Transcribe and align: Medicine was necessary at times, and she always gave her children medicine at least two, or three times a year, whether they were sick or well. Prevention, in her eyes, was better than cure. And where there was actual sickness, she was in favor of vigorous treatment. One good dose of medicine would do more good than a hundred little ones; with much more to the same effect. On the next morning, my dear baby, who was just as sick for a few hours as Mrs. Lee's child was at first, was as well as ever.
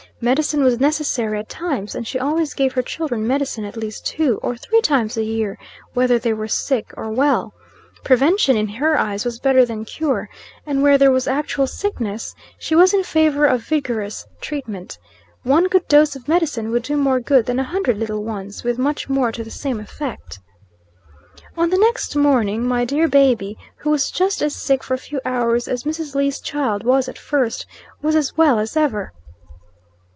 Medicine 0.23 0.63
was 0.63 0.79
necessary 0.79 1.39
at 1.39 1.49
times, 1.49 1.95
and 1.95 2.07
she 2.07 2.19
always 2.19 2.53
gave 2.53 2.73
her 2.73 2.83
children 2.83 3.25
medicine 3.25 3.65
at 3.65 3.75
least 3.75 4.05
two, 4.05 4.37
or 4.43 4.55
three 4.55 4.79
times 4.79 5.17
a 5.17 5.23
year, 5.23 5.57
whether 5.95 6.19
they 6.19 6.31
were 6.31 6.47
sick 6.47 6.93
or 6.95 7.09
well. 7.09 7.53
Prevention, 8.03 8.55
in 8.55 8.67
her 8.67 8.99
eyes, 8.99 9.25
was 9.25 9.39
better 9.39 9.65
than 9.65 9.83
cure. 9.83 10.29
And 10.63 10.83
where 10.83 10.99
there 10.99 11.09
was 11.09 11.27
actual 11.27 11.65
sickness, 11.65 12.35
she 12.59 12.75
was 12.75 12.93
in 12.93 13.03
favor 13.03 13.45
of 13.47 13.63
vigorous 13.63 14.27
treatment. 14.41 14.99
One 15.41 15.67
good 15.67 15.87
dose 15.87 16.15
of 16.15 16.27
medicine 16.27 16.69
would 16.69 16.83
do 16.83 16.97
more 16.97 17.19
good 17.19 17.47
than 17.47 17.57
a 17.57 17.63
hundred 17.73 17.97
little 17.97 18.23
ones; 18.23 18.63
with 18.63 18.77
much 18.77 19.09
more 19.09 19.31
to 19.31 19.43
the 19.43 19.49
same 19.49 19.79
effect. 19.79 20.37
On 21.57 21.71
the 21.71 21.79
next 21.79 22.15
morning, 22.15 22.63
my 22.67 22.85
dear 22.85 23.07
baby, 23.07 23.57
who 23.77 23.89
was 23.89 24.11
just 24.11 24.43
as 24.43 24.55
sick 24.55 24.83
for 24.83 24.93
a 24.93 24.97
few 24.99 25.19
hours 25.25 25.67
as 25.67 25.83
Mrs. 25.83 26.13
Lee's 26.13 26.39
child 26.39 26.83
was 26.83 27.09
at 27.09 27.17
first, 27.17 27.65
was 28.03 28.15
as 28.15 28.37
well 28.37 28.59
as 28.59 28.77
ever. 28.77 29.13